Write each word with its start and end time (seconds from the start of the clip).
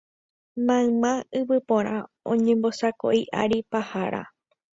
mayma 0.67 1.13
yvypóra 1.39 1.95
oñembosako'i 2.33 3.21
ary 3.41 3.59
paharã 3.71 4.23